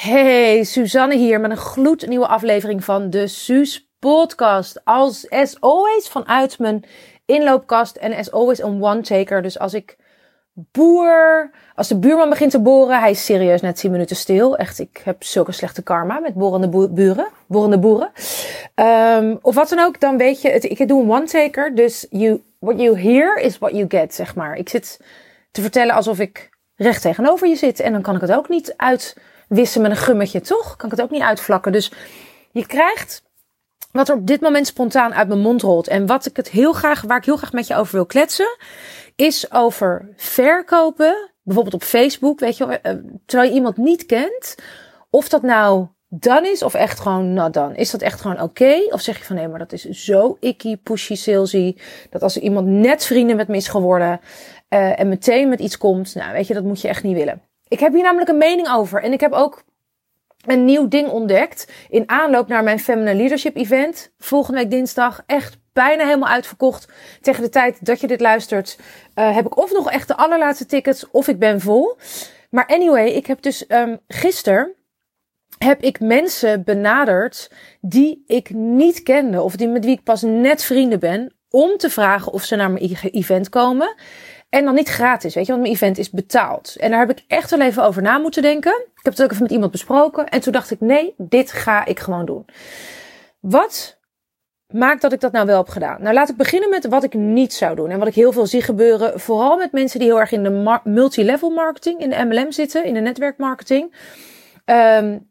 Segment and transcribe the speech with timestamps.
[0.00, 4.80] Hey, Suzanne hier met een gloednieuwe aflevering van de Suus podcast.
[4.84, 6.84] Als as always vanuit mijn
[7.26, 9.42] inloopkast en as always een one-taker.
[9.42, 9.96] Dus als ik
[10.52, 14.56] boer, als de buurman begint te boren, hij is serieus net 10 minuten stil.
[14.56, 18.10] Echt, ik heb zulke slechte karma met borende buren, borende boeren.
[18.74, 21.74] Um, of wat dan ook, dan weet je, het, ik doe een one-taker.
[21.74, 24.56] Dus you, what you hear is what you get, zeg maar.
[24.56, 25.00] Ik zit
[25.50, 27.80] te vertellen alsof ik recht tegenover je zit.
[27.80, 28.74] En dan kan ik het ook niet
[29.50, 30.76] uitwissen met een gummetje, toch?
[30.76, 31.72] Kan ik het ook niet uitvlakken.
[31.72, 31.92] Dus
[32.50, 33.22] je krijgt
[33.92, 35.88] wat er op dit moment spontaan uit mijn mond rolt.
[35.88, 38.56] En wat ik het heel graag, waar ik heel graag met je over wil kletsen,
[39.16, 41.30] is over verkopen.
[41.42, 42.94] Bijvoorbeeld op Facebook, weet je, eh,
[43.26, 44.54] terwijl je iemand niet kent.
[45.10, 47.76] Of dat nou dan is, of echt gewoon nou dan.
[47.76, 48.76] Is dat echt gewoon oké?
[48.90, 51.76] Of zeg je van nee, maar dat is zo icky, pushy, salesy.
[52.10, 54.20] Dat als er iemand net vrienden met me is geworden
[54.68, 57.49] uh, en meteen met iets komt, nou weet je, dat moet je echt niet willen.
[57.70, 59.02] Ik heb hier namelijk een mening over.
[59.02, 59.62] En ik heb ook
[60.46, 64.12] een nieuw ding ontdekt in aanloop naar mijn Feminine Leadership Event.
[64.18, 65.22] Volgende week dinsdag.
[65.26, 66.88] Echt bijna helemaal uitverkocht.
[67.20, 68.78] Tegen de tijd dat je dit luistert,
[69.14, 71.96] uh, heb ik of nog echt de allerlaatste tickets of ik ben vol.
[72.50, 74.74] Maar anyway, ik heb dus um, gisteren
[75.58, 80.64] heb ik mensen benaderd die ik niet kende of die met wie ik pas net
[80.64, 83.94] vrienden ben, om te vragen of ze naar mijn event komen.
[84.50, 86.76] En dan niet gratis, weet je, want mijn event is betaald.
[86.78, 88.72] En daar heb ik echt wel even over na moeten denken.
[88.72, 90.28] Ik heb het ook even met iemand besproken.
[90.28, 92.44] En toen dacht ik, nee, dit ga ik gewoon doen.
[93.40, 93.98] Wat
[94.66, 96.02] maakt dat ik dat nou wel heb gedaan?
[96.02, 97.90] Nou, laat ik beginnen met wat ik niet zou doen.
[97.90, 100.80] En wat ik heel veel zie gebeuren, vooral met mensen die heel erg in de
[100.84, 103.94] multilevel marketing, in de MLM zitten, in de netwerkmarketing.
[104.64, 105.28] Um,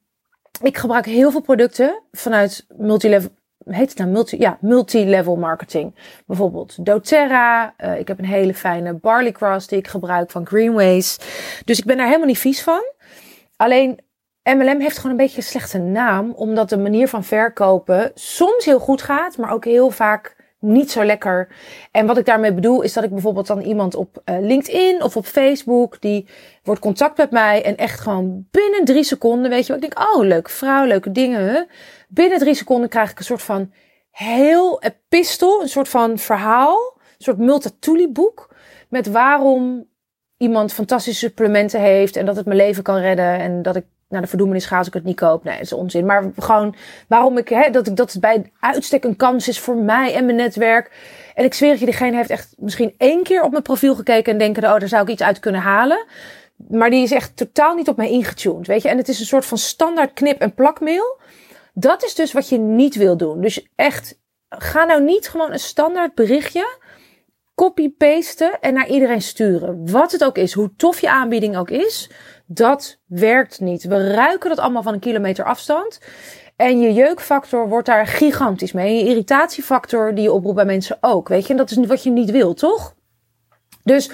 [0.62, 3.30] ik gebruik heel veel producten vanuit multilevel
[3.72, 5.95] heet het nou multi, ja, multi-level marketing.
[6.25, 7.73] Bijvoorbeeld doTERRA.
[7.78, 11.17] Uh, ik heb een hele fijne barley cross die ik gebruik van Greenways.
[11.66, 12.84] Dus ik ben daar helemaal niet vies van.
[13.56, 14.00] Alleen
[14.44, 18.80] MLM heeft gewoon een beetje een slechte naam, omdat de manier van verkopen soms heel
[18.80, 21.48] goed gaat, maar ook heel vaak niet zo lekker.
[21.92, 25.18] En wat ik daarmee bedoel is dat ik bijvoorbeeld dan iemand op uh, LinkedIn of
[25.18, 26.28] op Facebook, die
[26.64, 30.09] wordt contact met mij en echt gewoon binnen drie seconden, weet je wat, ik denk,
[30.14, 31.68] oh leuk, vrouw, leuke dingen.
[32.08, 33.72] Binnen drie seconden krijg ik een soort van
[34.12, 38.56] heel epistel, een soort van verhaal, een soort multatuli boek
[38.90, 39.88] met waarom
[40.38, 44.22] iemand fantastische supplementen heeft en dat het mijn leven kan redden en dat ik naar
[44.22, 45.44] de verdoemenis ga ik het niet koop.
[45.44, 46.06] Nee, dat is onzin.
[46.06, 46.75] Maar gewoon
[47.08, 50.25] waarom ik, hè, dat ik dat het bij uitstek een kans is voor mij en
[50.25, 50.92] mijn netwerk.
[51.36, 54.40] En ik zweer je, diegene heeft echt misschien één keer op mijn profiel gekeken en
[54.40, 56.06] denken, oh, daar zou ik iets uit kunnen halen.
[56.68, 58.90] Maar die is echt totaal niet op mij ingetuned, weet je.
[58.90, 61.19] En het is een soort van standaard knip- en plakmail.
[61.74, 63.42] Dat is dus wat je niet wil doen.
[63.42, 64.19] Dus echt,
[64.50, 66.78] ga nou niet gewoon een standaard berichtje
[67.59, 69.92] copy-pasten en naar iedereen sturen.
[69.92, 72.09] Wat het ook is, hoe tof je aanbieding ook is,
[72.46, 73.84] dat werkt niet.
[73.84, 76.00] We ruiken dat allemaal van een kilometer afstand.
[76.56, 78.88] En je jeukfactor wordt daar gigantisch mee.
[78.88, 81.28] En je irritatiefactor die je oproept bij mensen ook.
[81.28, 82.96] Weet je, en dat is wat je niet wil, toch?
[83.84, 84.12] Dus,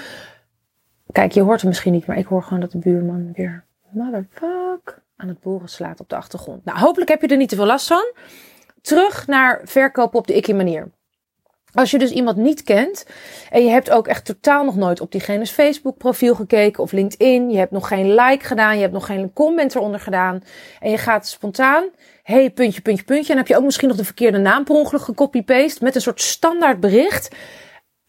[1.12, 5.02] kijk, je hoort het misschien niet, maar ik hoor gewoon dat de buurman weer motherfuck
[5.16, 6.64] aan het boren slaat op de achtergrond.
[6.64, 8.12] Nou, hopelijk heb je er niet te veel last van.
[8.80, 10.90] Terug naar verkopen op de ikke manier.
[11.76, 13.06] Als je dus iemand niet kent
[13.50, 17.50] en je hebt ook echt totaal nog nooit op diegene's Facebook profiel gekeken of LinkedIn,
[17.50, 20.42] je hebt nog geen like gedaan, je hebt nog geen comment eronder gedaan
[20.80, 21.84] en je gaat spontaan,
[22.22, 25.02] hey, puntje, puntje, puntje, en heb je ook misschien nog de verkeerde naam per ongeluk
[25.02, 27.34] gecopy-paste met een soort standaard bericht.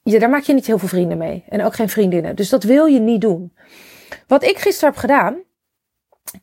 [0.04, 2.36] Ja, daar maak je niet heel veel vrienden mee en ook geen vriendinnen.
[2.36, 3.54] Dus dat wil je niet doen.
[4.28, 5.36] Wat ik gisteren heb gedaan,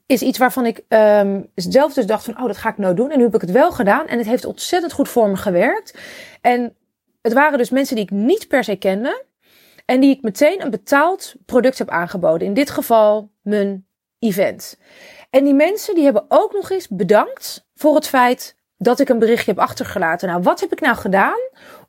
[0.06, 3.10] is iets waarvan ik um, zelf dus dacht van, oh, dat ga ik nou doen.
[3.10, 5.98] En nu heb ik het wel gedaan en het heeft ontzettend goed voor me gewerkt.
[6.40, 6.74] En
[7.24, 9.24] het waren dus mensen die ik niet per se kende.
[9.84, 12.46] En die ik meteen een betaald product heb aangeboden.
[12.46, 13.86] In dit geval mijn
[14.18, 14.78] event.
[15.30, 19.18] En die mensen die hebben ook nog eens bedankt voor het feit dat ik een
[19.18, 20.28] berichtje heb achtergelaten.
[20.28, 21.40] Nou, wat heb ik nou gedaan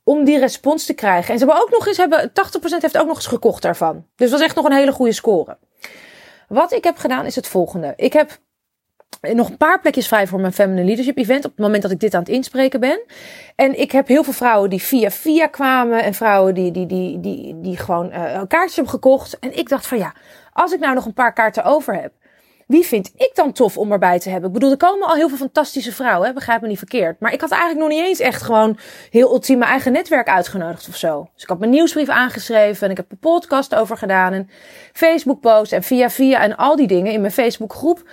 [0.04, 1.34] om die respons te krijgen?
[1.34, 2.32] En ze hebben ook nog eens, hebben, 80%
[2.80, 3.96] heeft ook nog eens gekocht daarvan.
[3.96, 5.58] Dus dat was echt nog een hele goede score.
[6.48, 7.94] Wat ik heb gedaan is het volgende.
[7.96, 8.38] Ik heb
[9.34, 11.46] nog een paar plekjes vrij voor mijn Feminine Leadership Event.
[11.46, 13.02] Op het moment dat ik dit aan het inspreken ben.
[13.56, 16.04] En ik heb heel veel vrouwen die via via kwamen.
[16.04, 19.40] En vrouwen die, die, die, die, die gewoon uh, kaartjes hebben gekocht.
[19.40, 20.14] En ik dacht van ja,
[20.54, 22.12] als ik nou nog een paar kaarten over heb.
[22.68, 24.48] Wie vind ik dan tof om erbij te hebben?
[24.48, 26.34] Ik bedoel, er komen al heel veel fantastische vrouwen, hè?
[26.34, 27.20] begrijp me niet verkeerd.
[27.20, 28.78] Maar ik had eigenlijk nog niet eens echt gewoon
[29.10, 31.30] heel ultiem mijn eigen netwerk uitgenodigd of zo.
[31.34, 34.34] Dus ik had mijn nieuwsbrief aangeschreven en ik heb een podcast over gedaan.
[34.34, 34.50] En
[34.94, 38.04] Facebook posts en via via en al die dingen in mijn Facebook groep.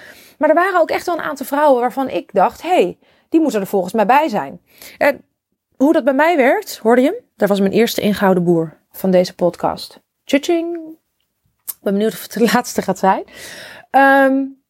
[0.43, 2.99] Maar er waren ook echt wel een aantal vrouwen waarvan ik dacht, hey,
[3.29, 4.61] die moeten er volgens mij bij zijn.
[4.99, 5.25] En
[5.77, 9.35] hoe dat bij mij werkt, hoorde je Dat was mijn eerste ingehouden boer van deze
[9.35, 10.01] podcast.
[10.25, 10.77] Tjutjing.
[11.67, 13.25] Ik ben benieuwd of het de laatste gaat zijn.
[14.31, 14.63] Um,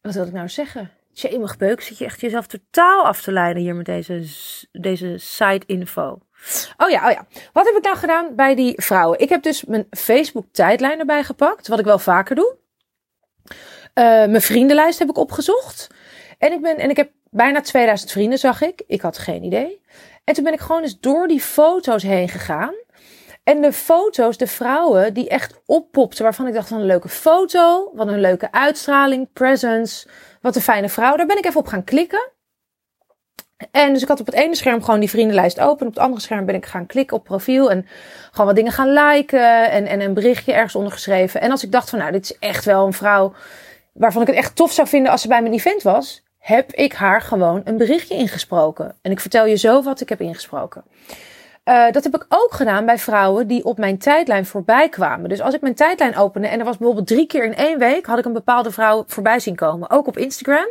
[0.00, 0.90] wat wil ik nou zeggen?
[1.12, 4.24] Tjemig beuk, zit je echt jezelf totaal af te leiden hier met deze,
[4.72, 6.18] deze side info.
[6.76, 7.26] Oh ja, oh ja.
[7.52, 9.18] Wat heb ik nou gedaan bij die vrouwen?
[9.18, 12.60] Ik heb dus mijn Facebook tijdlijn erbij gepakt, wat ik wel vaker doe.
[13.94, 15.86] Uh, mijn vriendenlijst heb ik opgezocht.
[16.38, 18.82] En ik, ben, en ik heb bijna 2000 vrienden, zag ik.
[18.86, 19.80] Ik had geen idee.
[20.24, 22.74] En toen ben ik gewoon eens door die foto's heen gegaan.
[23.44, 27.90] En de foto's, de vrouwen die echt oppopten, waarvan ik dacht van een leuke foto,
[27.94, 30.08] wat een leuke uitstraling, presence,
[30.40, 31.16] wat een fijne vrouw.
[31.16, 32.30] Daar ben ik even op gaan klikken.
[33.70, 35.86] En dus ik had op het ene scherm gewoon die vriendenlijst open.
[35.86, 37.70] Op het andere scherm ben ik gaan klikken op profiel.
[37.70, 37.86] En
[38.30, 39.70] gewoon wat dingen gaan liken.
[39.70, 41.40] En, en een berichtje ergens onder geschreven.
[41.40, 43.34] En als ik dacht van nou, dit is echt wel een vrouw
[43.92, 46.22] waarvan ik het echt tof zou vinden als ze bij mijn event was.
[46.38, 48.94] Heb ik haar gewoon een berichtje ingesproken.
[49.02, 50.84] En ik vertel je zo wat ik heb ingesproken.
[51.64, 55.28] Uh, dat heb ik ook gedaan bij vrouwen die op mijn tijdlijn voorbij kwamen.
[55.28, 58.06] Dus als ik mijn tijdlijn opende en er was bijvoorbeeld drie keer in één week,
[58.06, 59.90] had ik een bepaalde vrouw voorbij zien komen.
[59.90, 60.68] Ook op Instagram.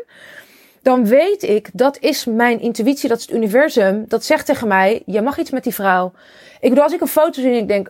[0.81, 4.05] Dan weet ik, dat is mijn intuïtie, dat is het universum.
[4.07, 6.11] Dat zegt tegen mij, je mag iets met die vrouw.
[6.59, 7.89] Ik bedoel, als ik een foto zie en ik denk,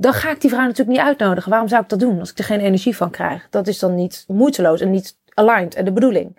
[0.00, 1.50] dan ga ik die vrouw natuurlijk niet uitnodigen.
[1.50, 3.46] Waarom zou ik dat doen als ik er geen energie van krijg?
[3.50, 6.36] Dat is dan niet moeiteloos en niet aligned en de bedoeling.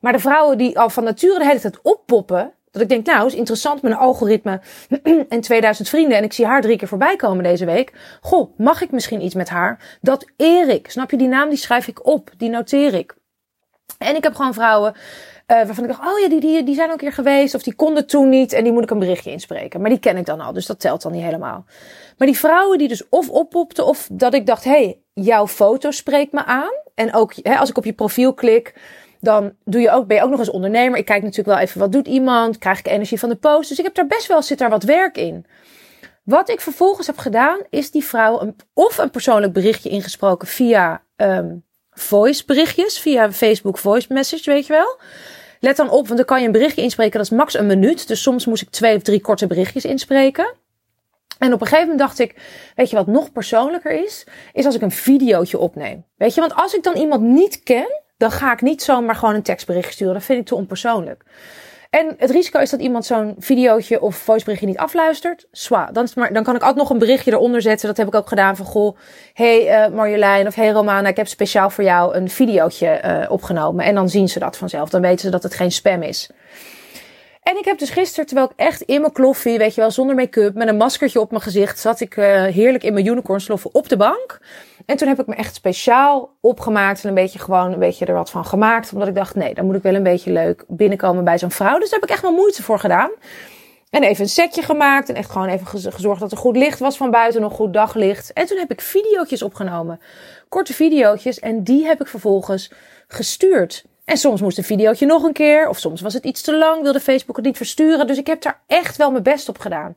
[0.00, 3.26] Maar de vrouwen die al van nature de hele tijd oppoppen, dat ik denk, nou,
[3.26, 4.60] is interessant een algoritme
[5.28, 6.16] en 2000 vrienden.
[6.16, 7.92] En ik zie haar drie keer voorbij komen deze week.
[8.20, 9.98] Goh, mag ik misschien iets met haar?
[10.00, 13.16] Dat Erik, snap je, die naam die schrijf ik op, die noteer ik.
[13.98, 14.94] En ik heb gewoon vrouwen
[15.50, 17.54] uh, waarvan ik dacht, oh ja, die, die, die zijn ook keer geweest.
[17.54, 19.80] Of die konden toen niet en die moet ik een berichtje inspreken.
[19.80, 21.64] Maar die ken ik dan al, dus dat telt dan niet helemaal.
[22.18, 26.32] Maar die vrouwen die dus of oppopten of dat ik dacht, hey, jouw foto spreekt
[26.32, 26.72] me aan.
[26.94, 28.74] En ook hè, als ik op je profiel klik,
[29.20, 30.98] dan doe je ook, ben je ook nog eens ondernemer.
[30.98, 32.58] Ik kijk natuurlijk wel even wat doet iemand.
[32.58, 33.68] Krijg ik energie van de post.
[33.68, 35.46] Dus ik heb daar best wel, zit daar wat werk in.
[36.24, 41.02] Wat ik vervolgens heb gedaan, is die vrouw een, of een persoonlijk berichtje ingesproken via
[41.16, 42.98] um, voice berichtjes.
[42.98, 44.98] Via Facebook voice message, weet je wel.
[45.60, 48.08] Let dan op, want dan kan je een berichtje inspreken, dat is max een minuut.
[48.08, 50.54] Dus soms moest ik twee of drie korte berichtjes inspreken.
[51.38, 52.34] En op een gegeven moment dacht ik,
[52.74, 54.26] weet je wat nog persoonlijker is?
[54.52, 56.04] Is als ik een videootje opneem.
[56.16, 59.34] Weet je, want als ik dan iemand niet ken, dan ga ik niet zomaar gewoon
[59.34, 60.14] een tekstbericht sturen.
[60.14, 61.24] Dat vind ik te onpersoonlijk.
[61.90, 65.46] En het risico is dat iemand zo'n videootje of voiceberichtje niet afluistert.
[65.50, 67.88] Zwa, dan, dan kan ik ook nog een berichtje eronder zetten.
[67.88, 68.96] Dat heb ik ook gedaan van, goh,
[69.32, 73.84] hey uh, Marjolein of hey Romana, ik heb speciaal voor jou een videootje uh, opgenomen.
[73.84, 74.88] En dan zien ze dat vanzelf.
[74.90, 76.30] Dan weten ze dat het geen spam is.
[77.48, 80.14] En ik heb dus gisteren, terwijl ik echt in mijn kloffie, weet je wel, zonder
[80.14, 83.74] make-up, met een maskertje op mijn gezicht, zat ik uh, heerlijk in mijn unicorn sloffen
[83.74, 84.40] op de bank.
[84.86, 88.14] En toen heb ik me echt speciaal opgemaakt en een beetje gewoon een beetje er
[88.14, 88.92] wat van gemaakt.
[88.92, 91.78] Omdat ik dacht, nee, dan moet ik wel een beetje leuk binnenkomen bij zo'n vrouw.
[91.78, 93.10] Dus daar heb ik echt wel moeite voor gedaan.
[93.90, 96.96] En even een setje gemaakt en echt gewoon even gezorgd dat er goed licht was
[96.96, 98.32] van buiten, nog goed daglicht.
[98.32, 100.00] En toen heb ik videootjes opgenomen.
[100.48, 102.70] Korte videootjes en die heb ik vervolgens
[103.06, 103.84] gestuurd.
[104.08, 106.82] En soms moest een videootje nog een keer, of soms was het iets te lang,
[106.82, 108.06] wilde Facebook het niet versturen.
[108.06, 109.96] Dus ik heb daar echt wel mijn best op gedaan.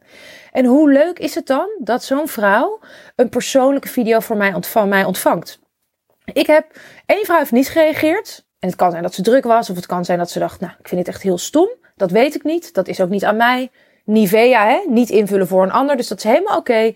[0.52, 2.80] En hoe leuk is het dan dat zo'n vrouw
[3.16, 5.60] een persoonlijke video voor mij van mij ontvangt?
[6.34, 8.46] Ik heb, één vrouw heeft niet gereageerd.
[8.60, 10.60] En het kan zijn dat ze druk was, of het kan zijn dat ze dacht,
[10.60, 11.70] nou, ik vind het echt heel stom.
[11.96, 12.74] Dat weet ik niet.
[12.74, 13.72] Dat is ook niet aan mij.
[14.06, 14.82] Nivea, hè?
[14.88, 15.98] niet invullen voor een ander.
[15.98, 16.94] Dus dat is helemaal oké.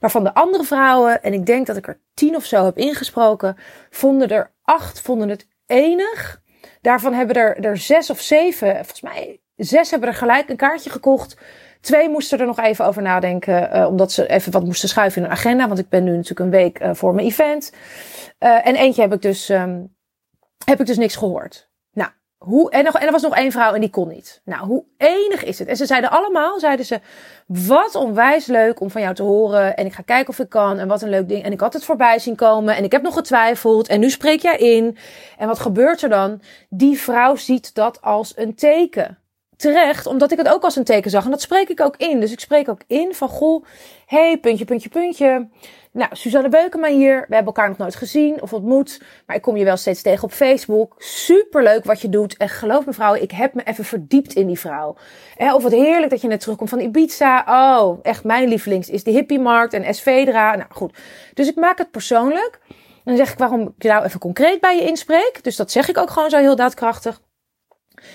[0.00, 2.78] Maar van de andere vrouwen, en ik denk dat ik er tien of zo heb
[2.78, 3.56] ingesproken,
[3.90, 6.44] vonden er acht vonden het enig
[6.86, 10.90] Daarvan hebben er, er zes of zeven, volgens mij zes hebben er gelijk een kaartje
[10.90, 11.36] gekocht.
[11.80, 15.28] Twee moesten er nog even over nadenken, uh, omdat ze even wat moesten schuiven in
[15.28, 15.66] hun agenda.
[15.66, 17.72] Want ik ben nu natuurlijk een week uh, voor mijn event.
[18.38, 19.96] Uh, en eentje heb ik dus, um,
[20.64, 21.70] heb ik dus niks gehoord.
[22.38, 24.40] Hoe, en, nog, en er was nog één vrouw en die kon niet.
[24.44, 25.68] Nou, hoe enig is het?
[25.68, 27.00] En ze zeiden allemaal, zeiden ze,
[27.46, 29.76] wat onwijs leuk om van jou te horen.
[29.76, 30.78] En ik ga kijken of ik kan.
[30.78, 31.44] En wat een leuk ding.
[31.44, 32.76] En ik had het voorbij zien komen.
[32.76, 33.88] En ik heb nog getwijfeld.
[33.88, 34.96] En nu spreek jij in.
[35.38, 36.40] En wat gebeurt er dan?
[36.68, 39.18] Die vrouw ziet dat als een teken.
[39.56, 41.24] Terecht, omdat ik het ook als een teken zag.
[41.24, 42.20] En dat spreek ik ook in.
[42.20, 43.64] Dus ik spreek ook in van, goh,
[44.06, 45.48] hey, puntje, puntje, puntje.
[45.96, 47.14] Nou, Suzanne Beukema hier.
[47.28, 49.02] We hebben elkaar nog nooit gezien of ontmoet.
[49.26, 50.94] Maar ik kom je wel steeds tegen op Facebook.
[50.98, 52.36] Superleuk wat je doet.
[52.36, 54.96] En geloof me vrouw, ik heb me even verdiept in die vrouw.
[55.38, 57.44] of wat heerlijk dat je net terugkomt van Ibiza.
[57.48, 60.56] Oh, echt mijn lievelings is de hippiemarkt en Esvedra.
[60.56, 60.98] Nou goed.
[61.34, 62.58] Dus ik maak het persoonlijk.
[63.04, 65.38] Dan zeg ik waarom ik nou even concreet bij je inspreek.
[65.42, 67.20] Dus dat zeg ik ook gewoon zo heel daadkrachtig.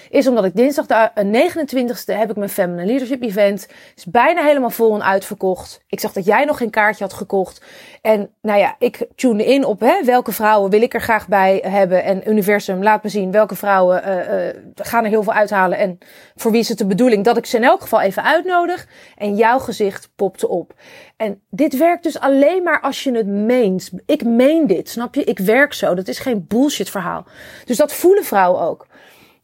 [0.10, 3.68] Is omdat ik dinsdag de 29ste heb ik mijn Feminine Leadership Event.
[3.96, 5.82] Is bijna helemaal vol en uitverkocht.
[5.88, 7.62] Ik zag dat jij nog geen kaartje had gekocht.
[8.02, 11.64] En nou ja, ik tune in op hè, welke vrouwen wil ik er graag bij
[11.66, 12.04] hebben.
[12.04, 15.78] En Universum laat me zien welke vrouwen uh, uh, gaan er heel veel uithalen.
[15.78, 15.98] En
[16.36, 18.88] voor wie is het de bedoeling dat ik ze in elk geval even uitnodig.
[19.18, 20.74] En jouw gezicht popte op.
[21.18, 23.92] En dit werkt dus alleen maar als je het meent.
[24.06, 25.24] Ik meen dit, snap je?
[25.24, 25.94] Ik werk zo.
[25.94, 27.26] Dat is geen bullshit verhaal.
[27.66, 28.88] Dus dat voelen vrouwen ook.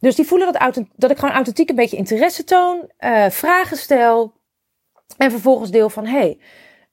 [0.00, 4.32] Dus die voelen dat, dat ik gewoon authentiek een beetje interesse toon, uh, vragen stel.
[5.16, 6.38] En vervolgens deel van, hey,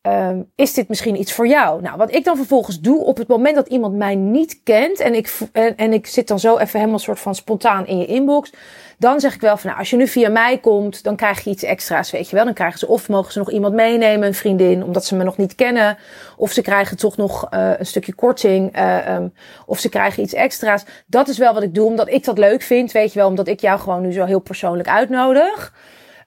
[0.08, 1.82] um, is dit misschien iets voor jou?
[1.82, 5.14] Nou, wat ik dan vervolgens doe op het moment dat iemand mij niet kent en
[5.14, 8.52] ik, en, en ik zit dan zo even helemaal soort van spontaan in je inbox,
[8.98, 11.50] dan zeg ik wel van, nou, als je nu via mij komt, dan krijg je
[11.50, 12.46] iets extra's, weet je wel.
[12.46, 15.38] Dan krijgen ze of mogen ze nog iemand meenemen, een vriendin, omdat ze me nog
[15.38, 15.98] niet kennen.
[16.38, 18.78] Of ze krijgen toch nog uh, een stukje korting.
[18.78, 19.18] Uh,
[19.66, 20.86] of ze krijgen iets extra's.
[21.08, 23.28] Dat is wel wat ik doe, omdat ik dat leuk vind, weet je wel.
[23.28, 25.74] Omdat ik jou gewoon nu zo heel persoonlijk uitnodig.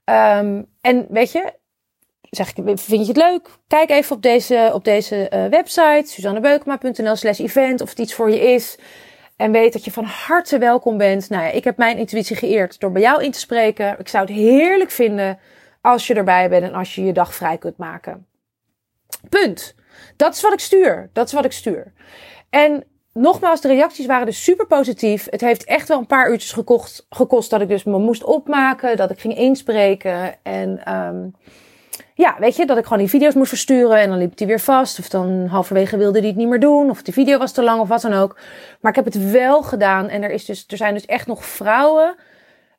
[0.04, 1.52] Um, en weet je,
[2.30, 3.48] zeg ik, vind je het leuk?
[3.66, 8.30] Kijk even op deze, op deze uh, website, suzannebeukema.nl slash event, of het iets voor
[8.30, 8.78] je is.
[9.36, 11.28] En weet dat je van harte welkom bent.
[11.28, 13.98] Nou ja, ik heb mijn intuïtie geëerd door bij jou in te spreken.
[13.98, 15.38] Ik zou het heerlijk vinden
[15.80, 18.26] als je erbij bent en als je je dag vrij kunt maken.
[19.28, 19.74] Punt.
[20.16, 21.10] Dat is wat ik stuur.
[21.12, 21.92] Dat is wat ik stuur.
[22.50, 25.26] En nogmaals, de reacties waren dus super positief.
[25.30, 28.96] Het heeft echt wel een paar uurtjes gekocht, gekost dat ik dus me moest opmaken,
[28.96, 30.36] dat ik ging inspreken.
[30.42, 31.34] En um,
[32.18, 34.60] ja, weet je, dat ik gewoon die video's moest versturen en dan liep die weer
[34.60, 34.98] vast.
[34.98, 36.90] Of dan halverwege wilde die het niet meer doen.
[36.90, 38.38] Of die video was te lang of wat dan ook.
[38.80, 40.08] Maar ik heb het wel gedaan.
[40.08, 42.14] En er, is dus, er zijn dus echt nog vrouwen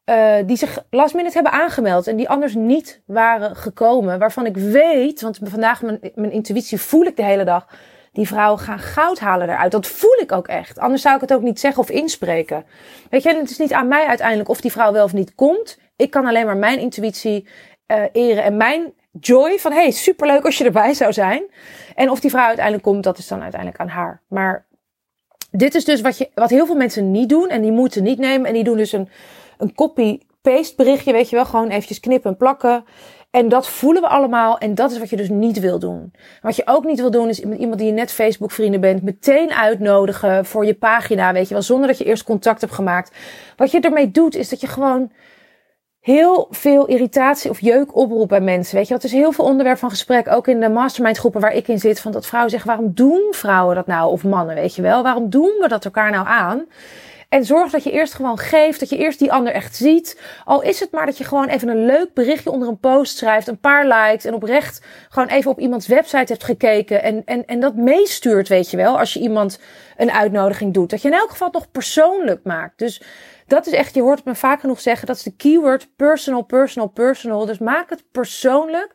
[0.05, 2.07] uh, die zich last minute hebben aangemeld.
[2.07, 4.19] En die anders niet waren gekomen.
[4.19, 7.67] Waarvan ik weet, want vandaag mijn, mijn intuïtie voel ik de hele dag.
[8.11, 9.71] Die vrouwen gaan goud halen eruit.
[9.71, 10.79] Dat voel ik ook echt.
[10.79, 12.65] Anders zou ik het ook niet zeggen of inspreken.
[13.09, 15.79] Weet je, het is niet aan mij uiteindelijk of die vrouw wel of niet komt.
[15.95, 17.47] Ik kan alleen maar mijn intuïtie
[17.87, 18.43] uh, eren.
[18.43, 21.43] En mijn joy van hey, superleuk als je erbij zou zijn.
[21.95, 24.21] En of die vrouw uiteindelijk komt, dat is dan uiteindelijk aan haar.
[24.27, 24.65] Maar
[25.51, 28.19] dit is dus wat, je, wat heel veel mensen niet doen en die moeten niet
[28.19, 28.47] nemen.
[28.47, 29.09] En die doen dus een,
[29.57, 31.45] een copy-paste berichtje, weet je wel.
[31.45, 32.85] Gewoon eventjes knippen en plakken.
[33.31, 34.57] En dat voelen we allemaal.
[34.57, 36.13] En dat is wat je dus niet wil doen.
[36.41, 39.53] Wat je ook niet wil doen, is iemand die je net Facebook vrienden bent, meteen
[39.53, 41.63] uitnodigen voor je pagina, weet je wel.
[41.63, 43.15] Zonder dat je eerst contact hebt gemaakt.
[43.55, 45.11] Wat je ermee doet, is dat je gewoon
[46.09, 48.75] heel veel irritatie of jeuk oproept bij mensen.
[48.75, 51.53] Weet je, dat is heel veel onderwerp van gesprek, ook in de mastermind groepen waar
[51.53, 54.11] ik in zit, van dat vrouwen zeggen, waarom doen vrouwen dat nou?
[54.11, 55.03] Of mannen, weet je wel?
[55.03, 56.65] Waarom doen we dat elkaar nou aan?
[57.29, 60.21] En zorg dat je eerst gewoon geeft, dat je eerst die ander echt ziet.
[60.45, 63.47] Al is het maar dat je gewoon even een leuk berichtje onder een post schrijft,
[63.47, 67.59] een paar likes en oprecht gewoon even op iemands website hebt gekeken en, en, en
[67.59, 69.59] dat meestuurt, weet je wel, als je iemand
[69.97, 70.89] een uitnodiging doet.
[70.89, 72.77] Dat je in elk geval nog persoonlijk maakt.
[72.79, 73.01] Dus
[73.49, 76.41] dat is echt, je hoort het me vaak genoeg zeggen, dat is de keyword personal,
[76.41, 77.45] personal, personal.
[77.45, 78.93] Dus maak het persoonlijk.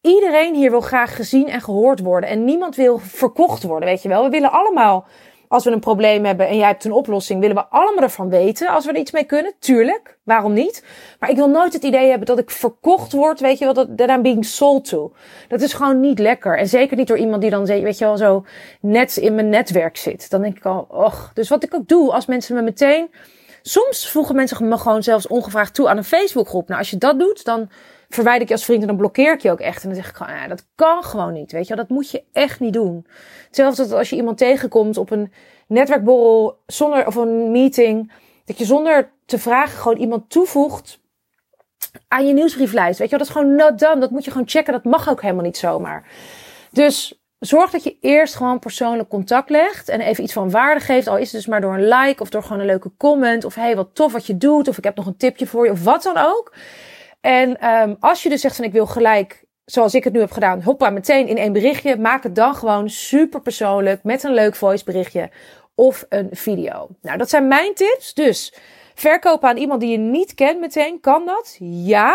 [0.00, 2.30] Iedereen hier wil graag gezien en gehoord worden.
[2.30, 4.22] En niemand wil verkocht worden, weet je wel.
[4.22, 5.06] We willen allemaal,
[5.48, 8.68] als we een probleem hebben en jij hebt een oplossing, willen we allemaal ervan weten
[8.68, 9.52] als we er iets mee kunnen.
[9.58, 10.84] Tuurlijk, waarom niet?
[11.18, 13.96] Maar ik wil nooit het idee hebben dat ik verkocht word, weet je wel, dat
[13.96, 15.12] that I'm being sold to.
[15.48, 16.58] Dat is gewoon niet lekker.
[16.58, 18.44] En zeker niet door iemand die dan, weet je wel, zo
[18.80, 20.30] net in mijn netwerk zit.
[20.30, 21.30] Dan denk ik al, och.
[21.34, 23.10] Dus wat ik ook doe, als mensen me meteen
[23.62, 26.68] Soms voegen mensen me gewoon zelfs ongevraagd toe aan een Facebookgroep.
[26.68, 27.70] Nou, als je dat doet, dan
[28.08, 29.82] verwijder ik je als vriend en dan blokkeer ik je ook echt.
[29.82, 31.52] En dan zeg ik gewoon, ja, dat kan gewoon niet.
[31.52, 33.06] Weet je, dat moet je echt niet doen.
[33.46, 35.32] Hetzelfde als je iemand tegenkomt op een
[35.66, 38.12] netwerkborrel zonder, of een meeting.
[38.44, 41.00] Dat je zonder te vragen gewoon iemand toevoegt
[42.08, 42.98] aan je nieuwsbrieflijst.
[42.98, 44.00] Weet je, dat is gewoon not done.
[44.00, 44.72] Dat moet je gewoon checken.
[44.72, 46.06] Dat mag ook helemaal niet zomaar.
[46.70, 51.08] Dus zorg dat je eerst gewoon persoonlijk contact legt en even iets van waarde geeft.
[51.08, 53.44] Al is het dus maar door een like of door gewoon een leuke comment.
[53.44, 54.68] Of hey, wat tof wat je doet.
[54.68, 55.70] Of ik heb nog een tipje voor je.
[55.70, 56.54] Of wat dan ook.
[57.20, 60.30] En um, als je dus zegt van ik wil gelijk, zoals ik het nu heb
[60.30, 61.96] gedaan, hoppa, meteen in één berichtje.
[61.96, 65.30] Maak het dan gewoon super persoonlijk met een leuk voice berichtje
[65.74, 66.88] of een video.
[67.02, 68.14] Nou, dat zijn mijn tips.
[68.14, 68.54] Dus
[68.94, 71.56] verkopen aan iemand die je niet kent meteen, kan dat?
[71.60, 72.14] Ja,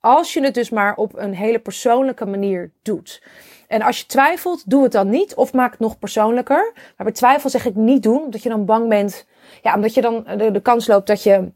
[0.00, 3.22] als je het dus maar op een hele persoonlijke manier doet.
[3.68, 6.72] En als je twijfelt, doe het dan niet of maak het nog persoonlijker.
[6.74, 9.26] Maar bij twijfel zeg ik niet doen, omdat je dan bang bent.
[9.62, 11.52] Ja, omdat je dan de, kans loopt dat je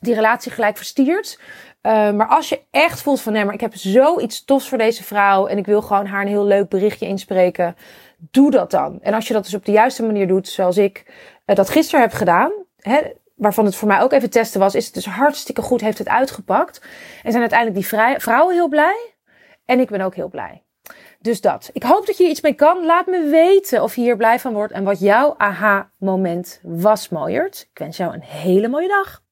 [0.00, 1.40] die relatie gelijk verstiert.
[1.82, 5.04] Uh, maar als je echt voelt van nee, maar ik heb zoiets tofs voor deze
[5.04, 7.76] vrouw en ik wil gewoon haar een heel leuk berichtje inspreken,
[8.18, 8.98] doe dat dan.
[9.02, 11.04] En als je dat dus op de juiste manier doet, zoals ik
[11.46, 13.00] uh, dat gisteren heb gedaan, hè,
[13.38, 16.08] waarvan het voor mij ook even testen was, is het dus hartstikke goed, heeft het
[16.08, 16.80] uitgepakt.
[17.22, 19.14] En zijn uiteindelijk die vrouwen heel blij
[19.64, 20.62] en ik ben ook heel blij.
[21.20, 21.70] Dus dat.
[21.72, 22.84] Ik hoop dat je iets mee kan.
[22.84, 27.68] Laat me weten of je hier blij van wordt en wat jouw aha-moment was, mooiert.
[27.70, 29.22] Ik wens jou een hele mooie dag.